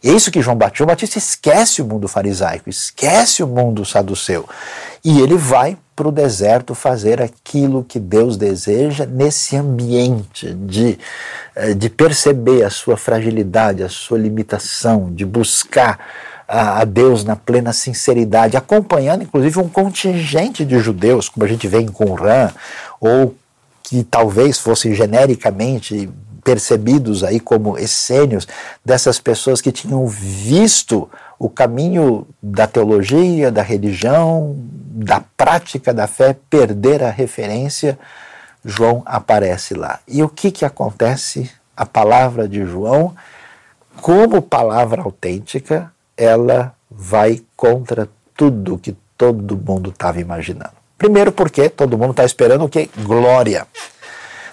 [0.02, 3.84] E é isso que João Batista, João Batista esquece o mundo farisaico, esquece o mundo
[3.84, 4.48] saduceu.
[5.04, 10.96] E ele vai para o deserto fazer aquilo que Deus deseja nesse ambiente de,
[11.56, 15.98] eh, de perceber a sua fragilidade, a sua limitação, de buscar
[16.48, 21.80] a, Deus na plena sinceridade, acompanhando inclusive um contingente de judeus, como a gente vê
[21.80, 22.50] em Qumran,
[22.98, 23.36] ou
[23.82, 26.08] que talvez fossem genericamente
[26.42, 28.48] percebidos aí como essênios
[28.82, 36.34] dessas pessoas que tinham visto o caminho da teologia, da religião, da prática da fé
[36.48, 37.98] perder a referência,
[38.64, 40.00] João aparece lá.
[40.08, 41.50] E o que, que acontece?
[41.76, 43.14] A palavra de João,
[44.00, 50.72] como palavra autêntica, ela vai contra tudo que todo mundo estava imaginando.
[50.98, 52.90] Primeiro, porque todo mundo está esperando o que?
[52.98, 53.66] Glória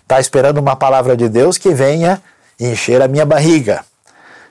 [0.05, 2.21] está esperando uma palavra de Deus que venha
[2.59, 3.83] encher a minha barriga,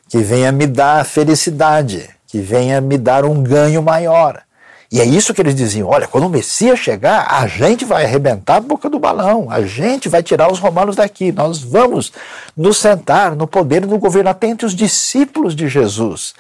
[0.09, 4.43] que venha me dar felicidade, que venha me dar um ganho maior.
[4.91, 8.57] E é isso que eles diziam: olha, quando o Messias chegar, a gente vai arrebentar
[8.57, 12.13] a boca do balão, a gente vai tirar os romanos daqui, nós vamos
[12.57, 14.31] nos sentar no poder do governo.
[14.31, 16.35] Até entre os discípulos de Jesus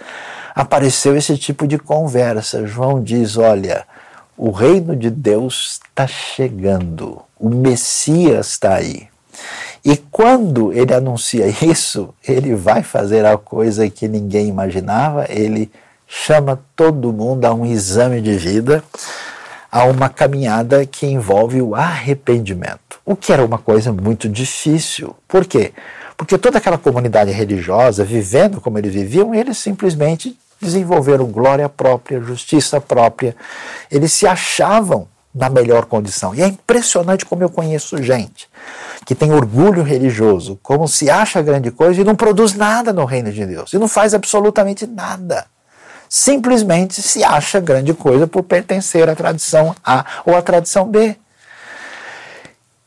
[0.54, 2.66] apareceu esse tipo de conversa.
[2.66, 3.84] João diz: olha,
[4.36, 9.08] o reino de Deus está chegando, o Messias está aí.
[9.84, 15.70] E quando ele anuncia isso, ele vai fazer a coisa que ninguém imaginava, ele
[16.06, 18.82] chama todo mundo a um exame de vida,
[19.70, 25.14] a uma caminhada que envolve o arrependimento, o que era uma coisa muito difícil.
[25.26, 25.72] Por quê?
[26.16, 32.80] Porque toda aquela comunidade religiosa, vivendo como eles viviam, eles simplesmente desenvolveram glória própria, justiça
[32.80, 33.36] própria.
[33.90, 36.34] Eles se achavam na melhor condição.
[36.34, 38.48] E é impressionante como eu conheço gente
[39.04, 43.30] que tem orgulho religioso, como se acha grande coisa e não produz nada no reino
[43.30, 45.44] de Deus, e não faz absolutamente nada.
[46.08, 51.16] Simplesmente se acha grande coisa por pertencer à tradição A ou à tradição B.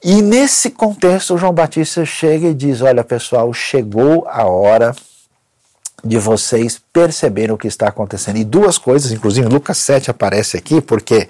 [0.04, 4.96] E nesse contexto, João Batista chega e diz: Olha, pessoal, chegou a hora
[6.04, 8.38] de vocês perceberem o que está acontecendo.
[8.38, 11.28] E duas coisas, inclusive Lucas 7 aparece aqui, porque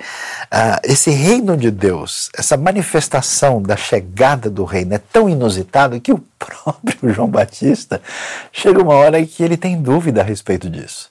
[0.52, 6.12] uh, esse reino de Deus, essa manifestação da chegada do reino é tão inusitado que
[6.12, 8.02] o próprio João Batista
[8.52, 11.10] chega uma hora que ele tem dúvida a respeito disso.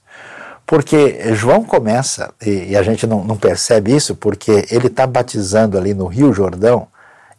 [0.67, 5.79] Porque João começa, e, e a gente não, não percebe isso, porque ele está batizando
[5.79, 6.89] ali no Rio Jordão,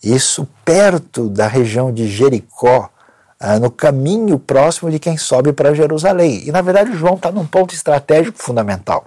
[0.04, 2.90] isso perto da região de Jericó,
[3.40, 6.44] ah, no caminho próximo de quem sobe para Jerusalém.
[6.48, 9.06] E na verdade João está num ponto estratégico fundamental,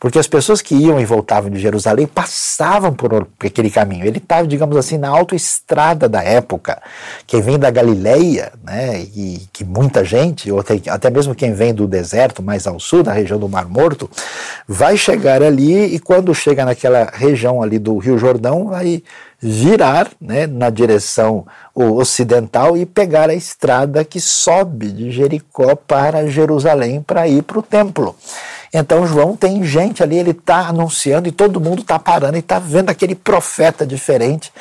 [0.00, 4.06] porque as pessoas que iam e voltavam de Jerusalém passavam por aquele caminho.
[4.06, 6.80] Ele estava, digamos assim, na autoestrada da época.
[7.26, 11.74] Quem vem da Galileia, né, e que muita gente, ou até, até mesmo quem vem
[11.74, 14.08] do deserto mais ao sul, da região do Mar Morto,
[14.66, 19.02] vai chegar ali e quando chega naquela região ali do Rio Jordão, vai
[19.40, 27.02] virar né, na direção ocidental e pegar a estrada que sobe de Jericó para Jerusalém
[27.02, 28.16] para ir para o templo.
[28.72, 32.58] Então João tem gente ali, ele está anunciando e todo mundo está parando e está
[32.58, 34.52] vendo aquele profeta diferente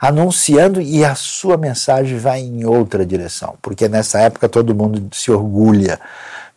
[0.00, 5.30] anunciando e a sua mensagem vai em outra direção, porque nessa época todo mundo se
[5.30, 6.00] orgulha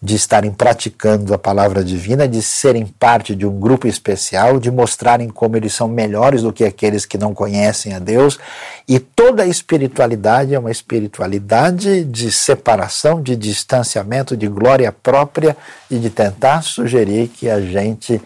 [0.03, 5.29] de estarem praticando a palavra divina, de serem parte de um grupo especial, de mostrarem
[5.29, 8.37] como eles são melhores do que aqueles que não conhecem a Deus.
[8.85, 15.55] E toda a espiritualidade é uma espiritualidade de separação, de distanciamento, de glória própria
[15.89, 18.21] e de tentar sugerir que a gente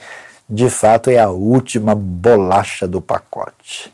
[0.49, 3.93] de fato é a última bolacha do pacote.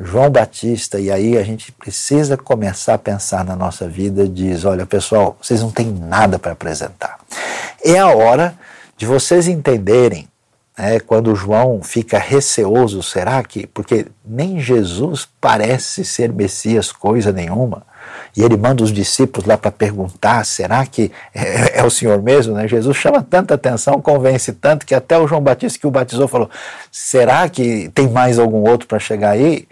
[0.00, 4.86] João Batista, e aí a gente precisa começar a pensar na nossa vida, diz, olha
[4.86, 7.18] pessoal, vocês não têm nada para apresentar.
[7.84, 8.54] É a hora
[8.96, 10.28] de vocês entenderem,
[10.76, 17.84] né, quando João fica receoso, será que, porque nem Jesus parece ser Messias coisa nenhuma,
[18.38, 22.54] e ele manda os discípulos lá para perguntar: será que é, é, o Senhor mesmo?
[22.54, 22.68] Né?
[22.68, 26.48] Jesus chama tanta atenção, convence tanto, que até o João Batista que o batizou falou:
[26.92, 29.66] será que tem mais algum outro para chegar aí?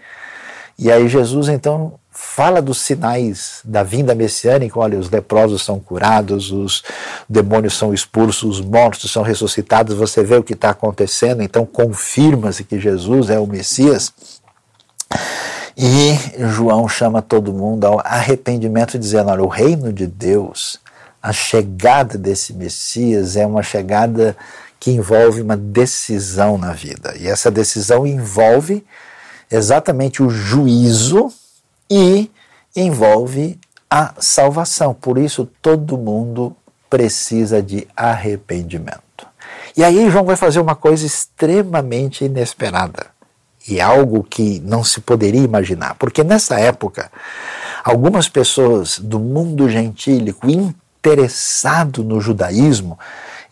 [0.77, 6.51] E aí Jesus então fala dos sinais da vinda messiânica, olha, os leprosos são curados,
[6.51, 6.83] os
[7.29, 12.65] demônios são expulsos, os mortos são ressuscitados, você vê o que está acontecendo, então confirma-se
[12.65, 14.11] que Jesus é o Messias.
[15.79, 20.79] E João chama todo mundo ao arrependimento, dizendo: olha, o reino de Deus,
[21.21, 24.35] a chegada desse Messias é uma chegada
[24.79, 27.13] que envolve uma decisão na vida.
[27.19, 28.83] E essa decisão envolve
[29.51, 31.31] exatamente o juízo
[31.87, 32.31] e
[32.75, 34.95] envolve a salvação.
[34.95, 36.55] Por isso, todo mundo
[36.89, 39.27] precisa de arrependimento.
[39.75, 43.16] E aí, João vai fazer uma coisa extremamente inesperada
[43.67, 47.11] e algo que não se poderia imaginar, porque nessa época,
[47.83, 52.97] algumas pessoas do mundo gentílico interessado no judaísmo,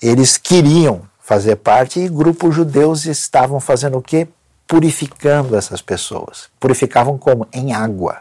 [0.01, 4.27] eles queriam fazer parte e grupos judeus estavam fazendo o quê?
[4.67, 6.47] purificando essas pessoas.
[6.59, 7.47] Purificavam como?
[7.53, 8.17] Em água.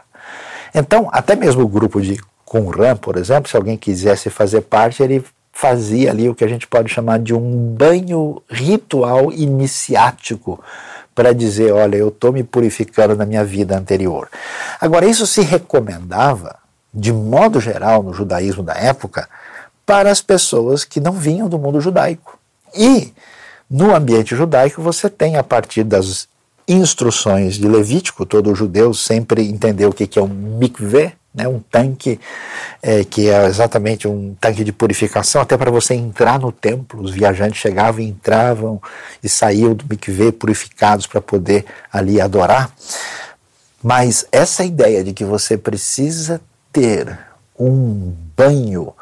[0.73, 5.23] Então, até mesmo o grupo de Qumran, por exemplo, se alguém quisesse fazer parte, ele
[5.51, 10.61] fazia ali o que a gente pode chamar de um banho ritual iniciático
[11.15, 14.29] para dizer, olha, eu estou me purificando na minha vida anterior.
[14.79, 16.57] Agora, isso se recomendava,
[16.93, 19.27] de modo geral, no judaísmo da época,
[19.85, 22.37] para as pessoas que não vinham do mundo judaico.
[22.75, 23.13] E
[23.69, 26.27] no ambiente judaico você tem, a partir das
[26.67, 32.19] instruções de Levítico, todo judeu sempre entendeu o que é um mikveh, né, um tanque
[32.81, 37.01] é, que é exatamente um tanque de purificação, até para você entrar no templo.
[37.01, 38.81] Os viajantes chegavam e entravam
[39.21, 42.71] e saíam do mikveh purificados para poder ali adorar.
[43.83, 47.19] Mas essa ideia de que você precisa ter
[47.59, 48.93] um banho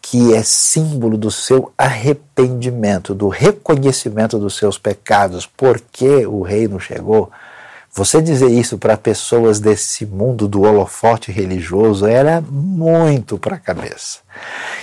[0.00, 7.30] que é símbolo do seu arrependimento, do reconhecimento dos seus pecados, porque o reino chegou.
[7.94, 14.20] Você dizer isso para pessoas desse mundo do holofote religioso era muito para a cabeça.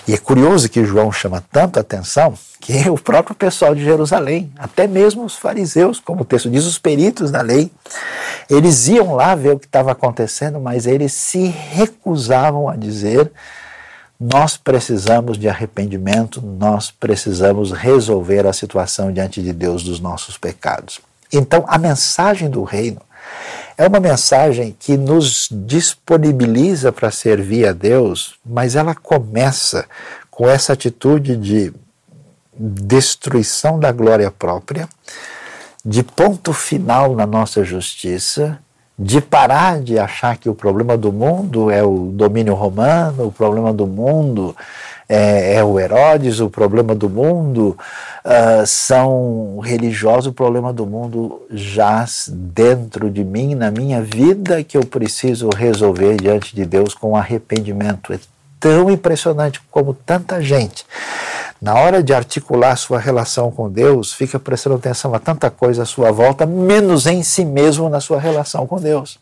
[0.08, 4.86] E é curioso que João chama tanto atenção que o próprio pessoal de Jerusalém, até
[4.86, 7.72] mesmo os fariseus, como o texto diz, os peritos da lei,
[8.48, 13.32] eles iam lá ver o que estava acontecendo, mas eles se recusavam a dizer
[14.19, 21.00] nós precisamos de arrependimento, nós precisamos resolver a situação diante de Deus dos nossos pecados.
[21.32, 23.02] Então, a mensagem do reino
[23.78, 29.86] é uma mensagem que nos disponibiliza para servir a Deus, mas ela começa
[30.30, 31.74] com essa atitude de
[32.54, 34.89] destruição da glória própria,
[35.86, 38.60] de ponto final na nossa justiça
[39.00, 43.72] de parar de achar que o problema do mundo é o domínio romano, o problema
[43.72, 44.54] do mundo
[45.10, 47.76] é, é o Herodes, o problema do mundo
[48.24, 54.77] uh, são religiosos, o problema do mundo jaz dentro de mim, na minha vida, que
[54.77, 58.13] eu preciso resolver diante de Deus com arrependimento.
[58.13, 58.19] É
[58.60, 60.86] tão impressionante como tanta gente
[61.62, 65.86] na hora de articular sua relação com Deus, fica prestando atenção a tanta coisa à
[65.86, 69.19] sua volta, menos em si mesmo na sua relação com Deus.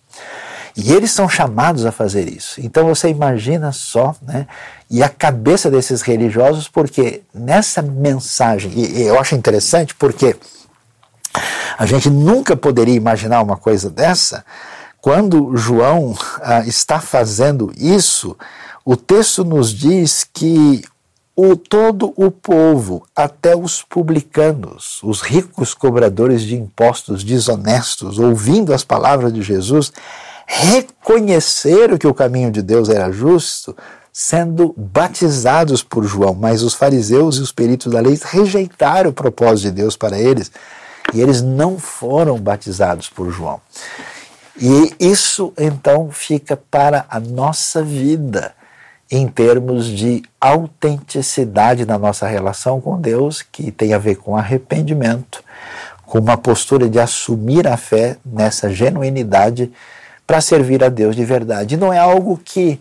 [0.77, 2.61] E eles são chamados a fazer isso.
[2.61, 4.45] Então você imagina só, né?
[4.87, 10.35] E a cabeça desses religiosos, porque nessa mensagem, e, eu acho interessante porque
[11.79, 14.45] a gente nunca poderia imaginar uma coisa dessa,
[15.01, 18.37] quando João ah, está fazendo isso,
[18.85, 20.83] o texto nos diz que
[21.35, 28.83] o, todo o povo, até os publicanos, os ricos cobradores de impostos desonestos, ouvindo as
[28.83, 29.91] palavras de Jesus,
[30.47, 33.75] reconheceram que o caminho de Deus era justo,
[34.11, 36.33] sendo batizados por João.
[36.33, 40.49] Mas os fariseus e os peritos da lei rejeitaram o propósito de Deus para eles
[41.13, 43.59] e eles não foram batizados por João.
[44.59, 48.55] E isso então fica para a nossa vida
[49.09, 55.43] em termos de autenticidade na nossa relação com Deus, que tem a ver com arrependimento,
[56.05, 59.71] com uma postura de assumir a fé nessa genuinidade
[60.27, 61.77] para servir a Deus de verdade.
[61.77, 62.79] Não é algo que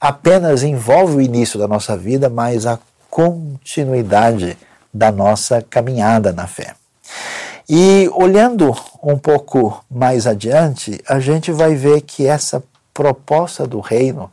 [0.00, 2.78] apenas envolve o início da nossa vida, mas a
[3.10, 4.56] continuidade
[4.94, 6.74] da nossa caminhada na fé.
[7.68, 12.62] E olhando um pouco mais adiante, a gente vai ver que essa
[12.94, 14.30] proposta do reino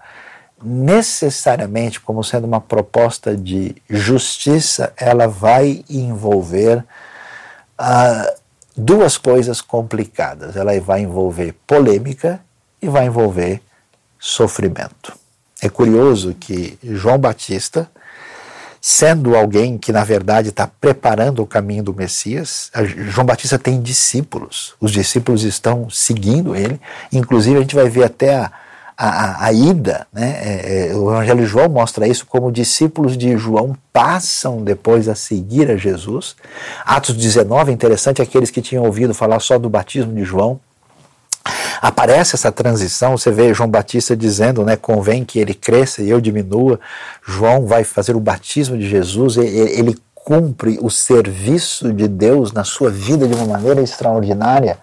[0.64, 6.84] necessariamente como sendo uma proposta de justiça, ela vai envolver
[7.80, 8.42] uh,
[8.78, 10.56] duas coisas complicadas.
[10.56, 12.40] Ela vai envolver polêmica
[12.82, 13.62] e vai envolver
[14.20, 15.14] sofrimento.
[15.62, 17.90] É curioso que João Batista,
[18.80, 22.72] sendo alguém que na verdade está preparando o caminho do Messias,
[23.10, 26.80] João Batista tem discípulos, os discípulos estão seguindo ele,
[27.12, 28.52] inclusive a gente vai ver até a
[28.98, 30.40] a, a, ida, né?
[30.42, 35.14] É, é, o Evangelho de João mostra isso como discípulos de João passam depois a
[35.14, 36.36] seguir a Jesus.
[36.84, 40.60] Atos 19, interessante, aqueles que tinham ouvido falar só do batismo de João.
[41.80, 46.20] Aparece essa transição, você vê João Batista dizendo, né, convém que ele cresça e eu
[46.20, 46.80] diminua.
[47.24, 52.90] João vai fazer o batismo de Jesus, ele cumpre o serviço de Deus na sua
[52.90, 54.78] vida de uma maneira extraordinária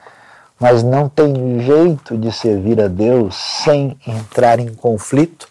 [0.65, 5.47] mas não tem jeito de servir a Deus sem entrar em conflito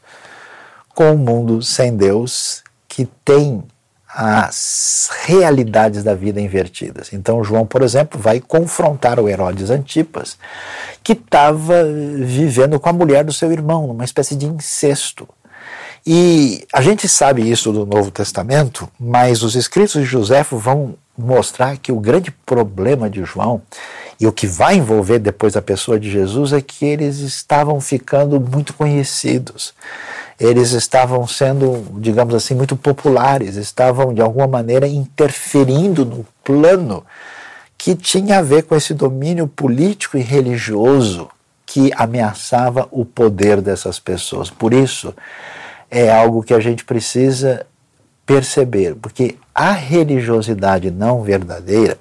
[0.95, 3.63] com o mundo sem Deus que tem
[4.07, 7.13] as realidades da vida invertidas.
[7.13, 10.35] Então, João, por exemplo, vai confrontar o Herodes Antipas,
[11.03, 11.83] que estava
[12.17, 15.29] vivendo com a mulher do seu irmão, numa espécie de incesto.
[16.03, 21.77] E a gente sabe isso do Novo Testamento, mas os escritos de Joséfo vão mostrar
[21.77, 23.61] que o grande problema de João
[24.19, 28.39] e o que vai envolver depois a pessoa de Jesus é que eles estavam ficando
[28.39, 29.73] muito conhecidos.
[30.39, 37.03] Eles estavam sendo, digamos assim, muito populares, estavam de alguma maneira interferindo no plano
[37.77, 41.29] que tinha a ver com esse domínio político e religioso
[41.65, 44.49] que ameaçava o poder dessas pessoas.
[44.49, 45.13] Por isso,
[45.89, 47.65] é algo que a gente precisa
[48.25, 51.97] perceber, porque a religiosidade não verdadeira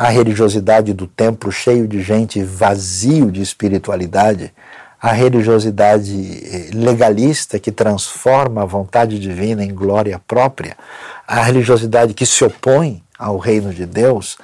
[0.00, 4.50] a religiosidade do templo cheio de gente vazio de espiritualidade,
[4.98, 10.74] a religiosidade eh, legalista que transforma a vontade divina em glória própria,
[11.28, 14.38] a religiosidade que se opõe ao reino de Deus,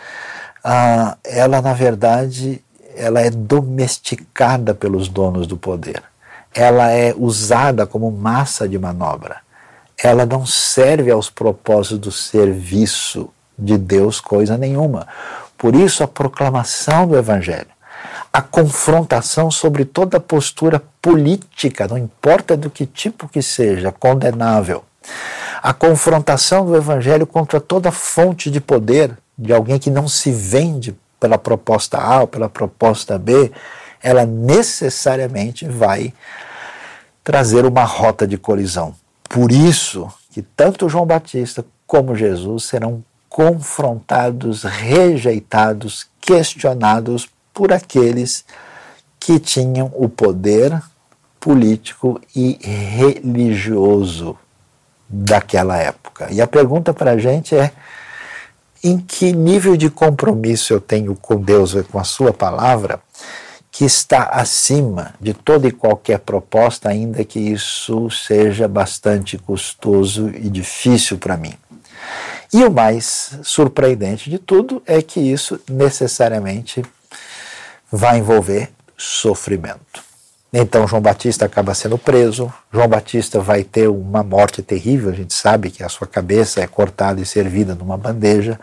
[0.63, 2.63] ah, ela na verdade
[2.95, 6.03] ela é domesticada pelos donos do poder.
[6.55, 9.39] Ela é usada como massa de manobra.
[9.97, 15.07] Ela não serve aos propósitos do serviço de Deus coisa nenhuma.
[15.57, 17.69] Por isso, a proclamação do Evangelho,
[18.33, 24.85] a confrontação sobre toda postura política, não importa do que tipo que seja, condenável,
[25.63, 30.97] a confrontação do Evangelho contra toda fonte de poder de alguém que não se vende
[31.19, 33.51] pela proposta A ou pela proposta B,
[34.03, 36.13] ela necessariamente vai
[37.25, 38.95] trazer uma rota de colisão.
[39.29, 48.45] Por isso que tanto João Batista como Jesus serão confrontados, rejeitados, questionados por aqueles
[49.19, 50.81] que tinham o poder
[51.41, 54.37] político e religioso
[55.09, 56.29] daquela época.
[56.33, 57.73] E a pergunta para a gente é:
[58.83, 63.01] em que nível de compromisso eu tenho com Deus e com a Sua palavra
[63.71, 70.49] que está acima de toda e qualquer proposta, ainda que isso seja bastante custoso e
[70.49, 71.53] difícil para mim?
[72.53, 76.83] E o mais surpreendente de tudo é que isso necessariamente
[77.91, 80.07] vai envolver sofrimento.
[80.53, 85.35] Então João Batista acaba sendo preso, João Batista vai ter uma morte terrível, a gente
[85.35, 88.59] sabe que a sua cabeça é cortada e servida numa bandeja.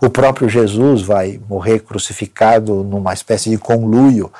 [0.00, 4.30] O próprio Jesus vai morrer crucificado numa espécie de conluio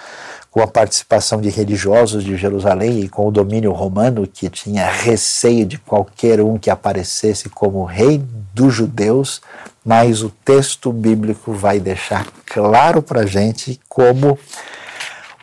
[0.53, 5.65] com a participação de religiosos de Jerusalém e com o domínio romano que tinha receio
[5.65, 8.23] de qualquer um que aparecesse como rei
[8.53, 9.41] dos judeus,
[9.83, 14.39] mas o texto bíblico vai deixar claro para a gente como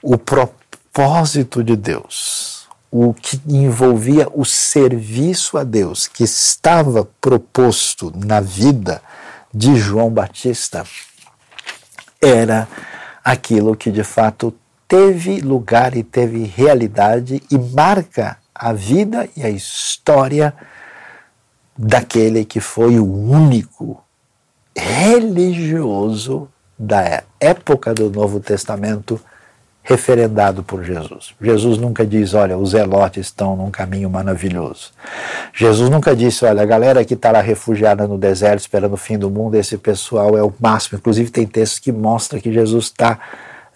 [0.03, 8.39] o propósito de Deus, o que envolvia o serviço a Deus, que estava proposto na
[8.39, 9.01] vida
[9.51, 10.85] de João Batista,
[12.21, 12.67] era
[13.23, 14.53] aquilo que de fato
[14.89, 20.51] teve lugar e teve realidade e marca a vida e a história
[21.77, 24.03] daquele que foi o único
[24.75, 29.21] religioso da época do Novo Testamento
[29.83, 31.35] referendado por Jesus.
[31.39, 34.91] Jesus nunca diz, olha, os zelotes estão num caminho maravilhoso.
[35.53, 39.17] Jesus nunca disse, olha, a galera que está lá refugiada no deserto esperando o fim
[39.17, 40.97] do mundo, esse pessoal é o máximo.
[40.97, 43.19] Inclusive tem textos que mostram que Jesus está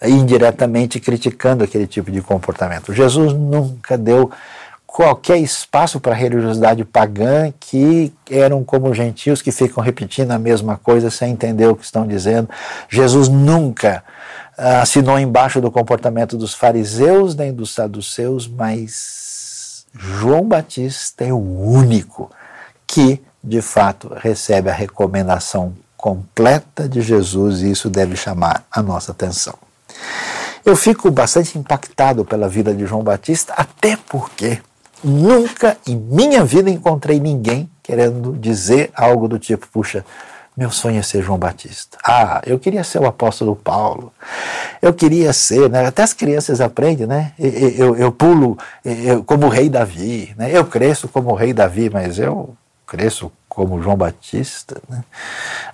[0.08, 2.92] indiretamente criticando aquele tipo de comportamento.
[2.92, 4.30] Jesus nunca deu
[4.94, 10.76] qualquer espaço para a religiosidade pagã que eram como gentios que ficam repetindo a mesma
[10.76, 12.48] coisa sem entender o que estão dizendo.
[12.88, 14.04] Jesus nunca
[14.56, 21.38] uh, assinou embaixo do comportamento dos fariseus nem dos saduceus, mas João Batista é o
[21.38, 22.30] único
[22.86, 29.10] que, de fato, recebe a recomendação completa de Jesus e isso deve chamar a nossa
[29.10, 29.63] atenção.
[30.64, 34.60] Eu fico bastante impactado pela vida de João Batista, até porque
[35.04, 40.02] Nunca em minha vida encontrei ninguém querendo dizer algo do tipo: puxa,
[40.56, 41.98] meu sonho é ser João Batista.
[42.02, 44.10] Ah, eu queria ser o apóstolo Paulo.
[44.80, 45.84] Eu queria ser, né?
[45.84, 47.32] até as crianças aprendem, né?
[47.38, 50.50] Eu, eu, eu pulo eu, como o rei Davi, né?
[50.50, 54.80] Eu cresço como o rei Davi, mas eu cresço como João Batista.
[54.88, 55.04] Né?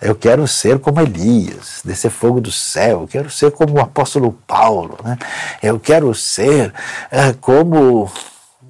[0.01, 3.03] Eu quero ser como Elias, descer fogo do céu.
[3.03, 4.99] Eu quero ser como o apóstolo Paulo.
[5.03, 5.19] Né?
[5.63, 6.73] Eu quero ser
[7.11, 8.11] é, como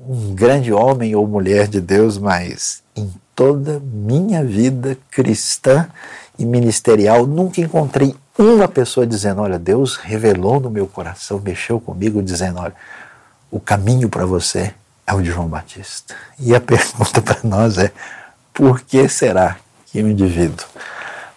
[0.08, 5.88] um grande homem ou mulher de Deus, mas em toda minha vida cristã
[6.38, 12.22] e ministerial nunca encontrei uma pessoa dizendo: Olha, Deus revelou no meu coração, mexeu comigo,
[12.22, 12.74] dizendo: Olha,
[13.50, 14.72] o caminho para você
[15.06, 16.14] é o de João Batista.
[16.38, 17.92] E a pergunta para nós é:
[18.60, 19.56] por que será
[19.86, 20.66] que um indivíduo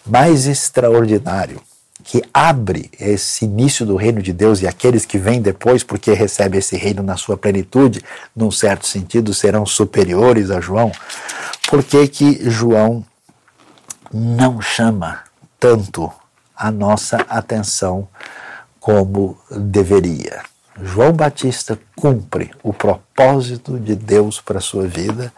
[0.05, 1.61] mais extraordinário
[2.03, 6.59] que abre esse início do reino de Deus e aqueles que vêm depois, porque recebem
[6.59, 8.03] esse reino na sua plenitude,
[8.35, 10.91] num certo sentido, serão superiores a João.
[11.69, 13.05] Por que, que João
[14.13, 15.21] não chama
[15.57, 16.11] tanto
[16.53, 18.05] a nossa atenção
[18.81, 20.41] como deveria?
[20.81, 25.31] João Batista cumpre o propósito de Deus para a sua vida.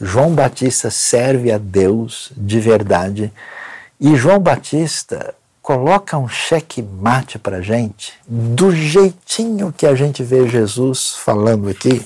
[0.00, 3.30] João Batista serve a Deus de verdade.
[4.00, 10.48] E João Batista coloca um cheque mate para gente, do jeitinho que a gente vê
[10.48, 12.04] Jesus falando aqui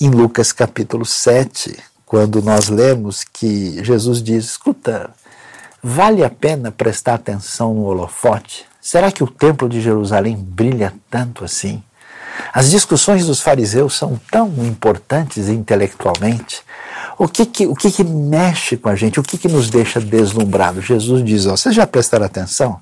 [0.00, 5.10] em Lucas capítulo 7, quando nós lemos que Jesus diz: escuta,
[5.82, 8.64] vale a pena prestar atenção no holofote?
[8.80, 11.82] Será que o templo de Jerusalém brilha tanto assim?
[12.52, 16.62] As discussões dos fariseus são tão importantes intelectualmente
[17.18, 19.18] o que que, o que, que mexe com a gente?
[19.18, 20.84] O que, que nos deixa deslumbrados?
[20.84, 22.80] Jesus diz: ó, vocês já prestaram atenção?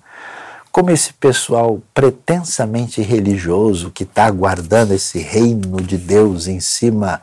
[0.73, 7.23] Como esse pessoal pretensamente religioso que está aguardando esse reino de Deus em cima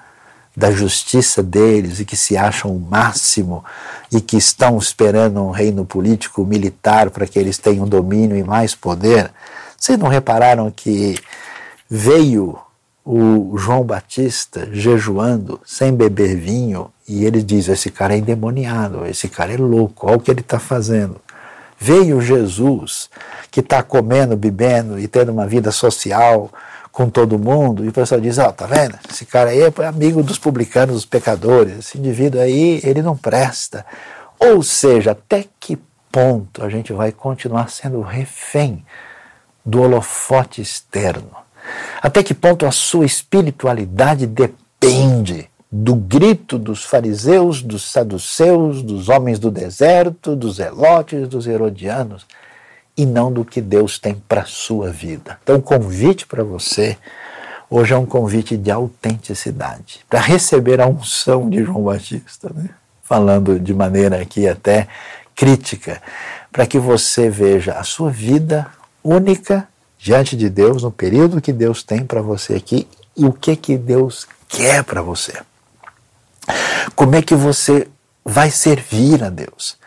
[0.56, 3.64] da justiça deles e que se acham o máximo
[4.10, 8.74] e que estão esperando um reino político militar para que eles tenham domínio e mais
[8.74, 9.32] poder.
[9.78, 11.16] Vocês não repararam que
[11.94, 12.58] veio
[13.04, 19.28] o João Batista jejuando sem beber vinho e ele diz: Esse cara é endemoniado, esse
[19.28, 21.18] cara é louco, olha o que ele está fazendo.
[21.78, 23.10] Veio Jesus,
[23.50, 26.50] que está comendo, bebendo e tendo uma vida social
[26.94, 28.98] com todo mundo, e o pessoal diz: Ó, oh, tá vendo?
[29.10, 33.86] Esse cara aí é amigo dos publicanos, dos pecadores, esse indivíduo aí, ele não presta.
[34.40, 35.78] Ou seja, até que
[36.10, 38.86] ponto a gente vai continuar sendo refém
[39.66, 41.42] do holofote externo?
[42.02, 49.40] Até que ponto a sua espiritualidade depende do grito dos fariseus, dos saduceus, dos homens
[49.40, 52.26] do deserto, dos elotes, dos herodianos,
[52.98, 55.40] e não do que Deus tem para a sua vida.
[55.42, 56.98] Então, o convite para você
[57.70, 62.70] hoje é um convite de autenticidade, para receber a unção de João Batista, né?
[63.02, 64.90] falando de maneira aqui até
[65.34, 66.02] crítica,
[66.52, 68.68] para que você veja a sua vida
[69.02, 69.68] única
[70.02, 73.78] diante de Deus, no período que Deus tem para você aqui e o que que
[73.78, 75.34] Deus quer para você.
[76.96, 77.88] Como é que você
[78.26, 79.78] vai servir a Deus?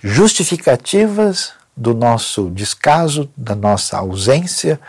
[0.00, 4.80] Justificativas do nosso descaso, da nossa ausência,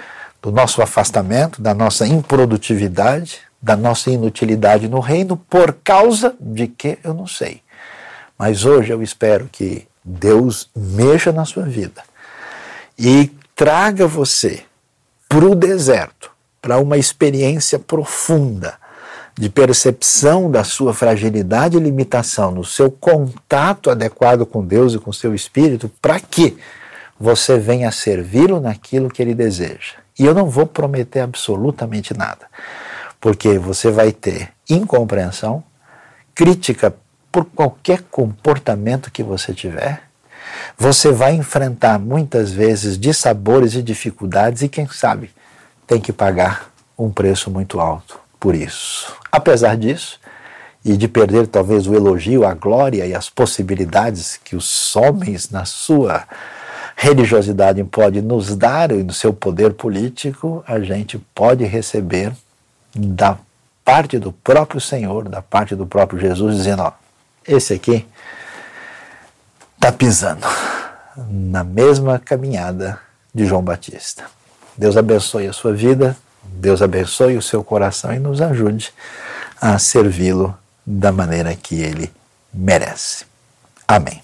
[0.41, 6.97] do nosso afastamento, da nossa improdutividade, da nossa inutilidade no reino, por causa de que
[7.03, 7.61] eu não sei.
[8.36, 12.01] Mas hoje eu espero que Deus mexa na sua vida
[12.97, 14.65] e traga você
[15.32, 16.29] para o deserto,
[16.61, 18.73] para uma experiência profunda
[19.34, 25.13] de percepção da sua fragilidade e limitação, no seu contato adequado com Deus e com
[25.13, 26.57] seu espírito, para que
[27.17, 29.93] você venha servi-lo naquilo que ele deseja.
[30.19, 32.47] E eu não vou prometer absolutamente nada,
[33.21, 35.63] porque você vai ter incompreensão,
[36.36, 36.93] crítica
[37.32, 40.11] por qualquer comportamento que você tiver,
[40.77, 45.31] você vai enfrentar muitas vezes dissabores e dificuldades e, quem sabe,
[45.87, 49.13] tem que pagar um preço muito alto por isso.
[49.31, 50.19] Apesar disso,
[50.83, 55.63] e de perder talvez o elogio, a glória e as possibilidades que os homens, na
[55.63, 56.23] sua
[56.95, 62.31] religiosidade, podem nos dar e no seu poder político, a gente pode receber
[62.95, 63.37] da
[63.85, 66.91] parte do próprio Senhor, da parte do próprio Jesus, dizendo: ó,
[67.47, 68.05] esse aqui
[69.82, 70.45] está pisando
[71.27, 72.99] na mesma caminhada
[73.34, 74.25] de João Batista.
[74.77, 78.93] Deus abençoe a sua vida, Deus abençoe o seu coração e nos ajude
[79.59, 80.55] a servi-lo
[80.86, 82.13] da maneira que ele
[82.53, 83.25] merece.
[83.88, 84.21] Amém.